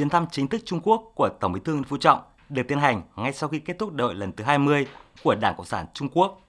[0.00, 2.78] chuyến thăm chính thức Trung Quốc của Tổng Bí thư Nguyễn Phú Trọng được tiến
[2.78, 4.86] hành ngay sau khi kết thúc đại hội lần thứ 20
[5.24, 6.40] của Đảng Cộng sản Trung Quốc,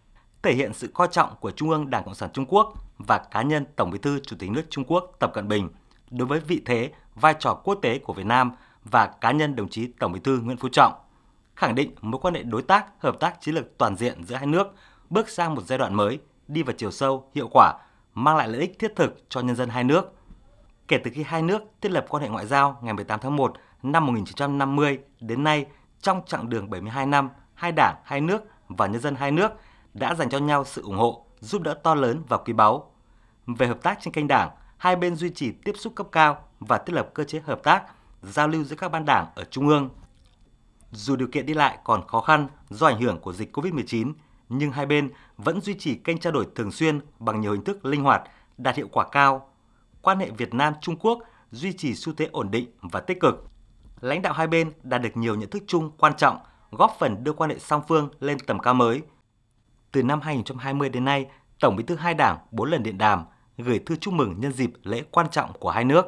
[0.41, 3.41] thể hiện sự coi trọng của Trung ương Đảng Cộng sản Trung Quốc và cá
[3.41, 5.69] nhân Tổng Bí thư Chủ tịch nước Trung Quốc Tập Cận Bình
[6.09, 8.51] đối với vị thế, vai trò quốc tế của Việt Nam
[8.83, 10.93] và cá nhân đồng chí Tổng Bí thư Nguyễn Phú Trọng,
[11.55, 14.47] khẳng định mối quan hệ đối tác, hợp tác chiến lược toàn diện giữa hai
[14.47, 14.67] nước
[15.09, 17.73] bước sang một giai đoạn mới, đi vào chiều sâu, hiệu quả,
[18.13, 20.13] mang lại lợi ích thiết thực cho nhân dân hai nước.
[20.91, 23.53] Kể từ khi hai nước thiết lập quan hệ ngoại giao ngày 18 tháng 1
[23.83, 25.65] năm 1950 đến nay,
[26.01, 29.51] trong chặng đường 72 năm, hai đảng, hai nước và nhân dân hai nước
[29.93, 32.91] đã dành cho nhau sự ủng hộ, giúp đỡ to lớn và quý báu.
[33.47, 36.77] Về hợp tác trên kênh đảng, hai bên duy trì tiếp xúc cấp cao và
[36.77, 37.83] thiết lập cơ chế hợp tác,
[38.21, 39.89] giao lưu giữa các ban đảng ở trung ương.
[40.91, 44.13] Dù điều kiện đi lại còn khó khăn do ảnh hưởng của dịch COVID-19,
[44.49, 47.85] nhưng hai bên vẫn duy trì kênh trao đổi thường xuyên bằng nhiều hình thức
[47.85, 48.21] linh hoạt,
[48.57, 49.50] đạt hiệu quả cao.
[50.01, 51.19] Quan hệ Việt Nam Trung Quốc
[51.51, 53.47] duy trì xu thế ổn định và tích cực.
[54.01, 56.37] Lãnh đạo hai bên đạt được nhiều nhận thức chung quan trọng,
[56.71, 59.01] góp phần đưa quan hệ song phương lên tầm cao mới.
[59.91, 61.25] Từ năm 2020 đến nay,
[61.59, 63.25] Tổng Bí thư hai đảng bốn lần điện đàm,
[63.57, 66.05] gửi thư chúc mừng nhân dịp lễ quan trọng của hai nước.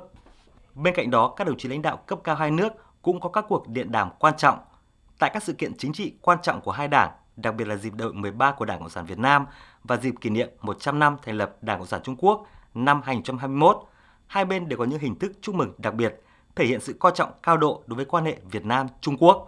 [0.75, 3.45] Bên cạnh đó, các đồng chí lãnh đạo cấp cao hai nước cũng có các
[3.49, 4.59] cuộc điện đàm quan trọng.
[5.19, 7.94] Tại các sự kiện chính trị quan trọng của hai đảng, đặc biệt là dịp
[7.95, 9.45] đại hội 13 của Đảng Cộng sản Việt Nam
[9.83, 13.77] và dịp kỷ niệm 100 năm thành lập Đảng Cộng sản Trung Quốc năm 2021,
[14.27, 16.21] hai bên đều có những hình thức chúc mừng đặc biệt,
[16.55, 19.47] thể hiện sự coi trọng cao độ đối với quan hệ Việt Nam Trung Quốc.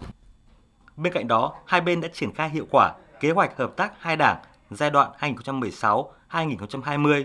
[0.97, 4.15] Bên cạnh đó, hai bên đã triển khai hiệu quả kế hoạch hợp tác hai
[4.15, 4.37] đảng
[4.71, 7.23] giai đoạn 2016-2020,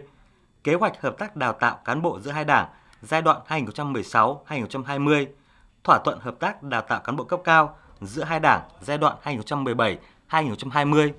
[0.64, 2.68] kế hoạch hợp tác đào tạo cán bộ giữa hai đảng
[3.02, 5.26] giai đoạn 2016-2020,
[5.84, 9.16] thỏa thuận hợp tác đào tạo cán bộ cấp cao giữa hai đảng giai đoạn
[10.30, 11.12] 2017-2020.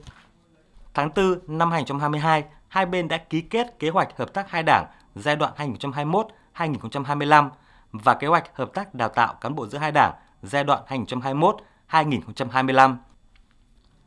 [0.94, 4.86] Tháng 4 năm 2022, hai bên đã ký kết kế hoạch hợp tác hai đảng
[5.16, 5.54] giai đoạn
[6.56, 7.50] 2021-2025
[7.92, 10.84] và kế hoạch hợp tác đào tạo cán bộ giữa hai đảng giai đoạn
[11.90, 12.96] 2021-2025.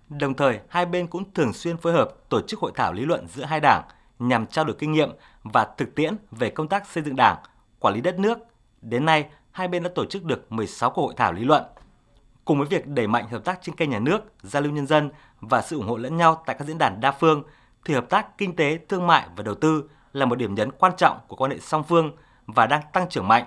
[0.08, 3.26] Đồng thời, hai bên cũng thường xuyên phối hợp tổ chức hội thảo lý luận
[3.28, 3.82] giữa hai đảng
[4.18, 5.10] nhằm trao đổi kinh nghiệm
[5.42, 7.36] và thực tiễn về công tác xây dựng đảng,
[7.78, 8.38] quản lý đất nước.
[8.82, 11.64] Đến nay, hai bên đã tổ chức được 16 cuộc hội thảo lý luận.
[12.44, 15.10] Cùng với việc đẩy mạnh hợp tác trên kênh nhà nước, giao lưu nhân dân
[15.40, 17.42] và sự ủng hộ lẫn nhau tại các diễn đàn đa phương,
[17.84, 20.92] thì hợp tác kinh tế, thương mại và đầu tư là một điểm nhấn quan
[20.96, 22.12] trọng của quan hệ song phương
[22.46, 23.44] và đang tăng trưởng mạnh.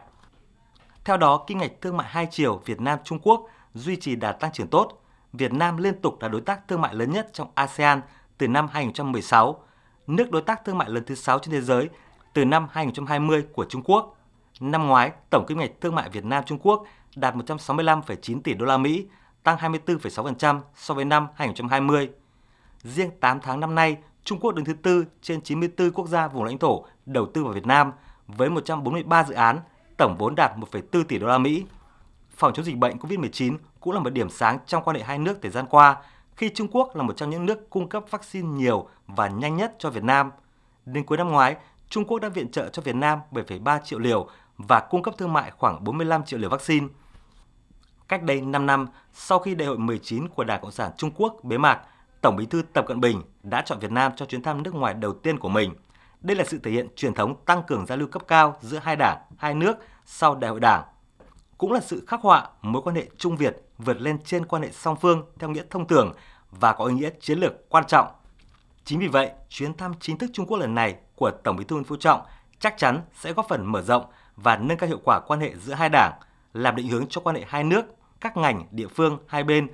[1.05, 4.39] Theo đó, kim ngạch thương mại hai chiều Việt Nam Trung Quốc duy trì đạt
[4.39, 5.03] tăng trưởng tốt.
[5.33, 8.01] Việt Nam liên tục là đối tác thương mại lớn nhất trong ASEAN
[8.37, 9.63] từ năm 2016,
[10.07, 11.89] nước đối tác thương mại lớn thứ 6 trên thế giới
[12.33, 14.17] từ năm 2020 của Trung Quốc.
[14.59, 16.83] Năm ngoái, tổng kim ngạch thương mại Việt Nam Trung Quốc
[17.15, 19.07] đạt 165,9 tỷ đô la Mỹ,
[19.43, 22.09] tăng 24,6% so với năm 2020.
[22.83, 23.97] Riêng 8 tháng năm nay,
[24.27, 27.53] Trung Quốc đứng thứ tư trên 94 quốc gia vùng lãnh thổ đầu tư vào
[27.53, 27.91] Việt Nam
[28.27, 29.59] với 143 dự án,
[29.97, 31.65] tổng vốn đạt 1,4 tỷ đô la Mỹ.
[32.35, 35.37] Phòng chống dịch bệnh COVID-19 cũng là một điểm sáng trong quan hệ hai nước
[35.41, 35.97] thời gian qua,
[36.35, 39.75] khi Trung Quốc là một trong những nước cung cấp vaccine nhiều và nhanh nhất
[39.79, 40.31] cho Việt Nam.
[40.85, 41.55] Đến cuối năm ngoái,
[41.89, 44.27] Trung Quốc đã viện trợ cho Việt Nam 7,3 triệu liều
[44.57, 46.87] và cung cấp thương mại khoảng 45 triệu liều vaccine.
[48.07, 51.39] Cách đây 5 năm, sau khi đại hội 19 của Đảng Cộng sản Trung Quốc
[51.43, 51.79] bế mạc,
[52.21, 54.93] Tổng Bí thư Tập Cận Bình đã chọn Việt Nam cho chuyến thăm nước ngoài
[54.93, 55.73] đầu tiên của mình.
[56.21, 58.95] Đây là sự thể hiện truyền thống tăng cường giao lưu cấp cao giữa hai
[58.95, 60.83] đảng, hai nước sau đại hội đảng.
[61.57, 64.69] Cũng là sự khắc họa mối quan hệ Trung Việt vượt lên trên quan hệ
[64.71, 66.13] song phương theo nghĩa thông thường
[66.51, 68.07] và có ý nghĩa chiến lược quan trọng.
[68.85, 71.75] Chính vì vậy, chuyến thăm chính thức Trung Quốc lần này của Tổng Bí thư
[71.75, 72.21] Nguyễn Phú Trọng
[72.59, 74.05] chắc chắn sẽ góp phần mở rộng
[74.35, 76.13] và nâng cao hiệu quả quan hệ giữa hai đảng,
[76.53, 77.85] làm định hướng cho quan hệ hai nước,
[78.21, 79.67] các ngành, địa phương hai bên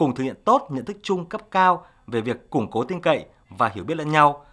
[0.00, 3.24] cùng thực hiện tốt nhận thức chung cấp cao về việc củng cố tin cậy
[3.48, 4.46] và hiểu biết lẫn nhau,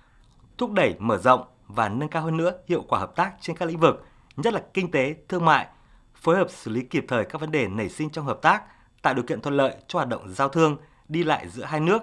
[0.58, 3.66] thúc đẩy mở rộng và nâng cao hơn nữa hiệu quả hợp tác trên các
[3.66, 4.06] lĩnh vực,
[4.38, 5.68] nhất là kinh tế, thương mại,
[6.16, 8.64] phối hợp xử lý kịp thời các vấn đề nảy sinh trong hợp tác,
[9.02, 10.78] tạo điều kiện thuận lợi cho hoạt động giao thương,
[11.08, 12.02] đi lại giữa hai nước,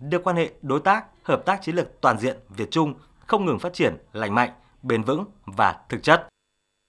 [0.00, 2.94] đưa quan hệ đối tác, hợp tác chiến lược toàn diện Việt Trung
[3.26, 4.50] không ngừng phát triển lành mạnh,
[4.82, 6.28] bền vững và thực chất.